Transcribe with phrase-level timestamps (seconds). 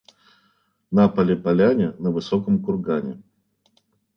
[0.99, 3.17] На поле— поляне, на высоком кургане.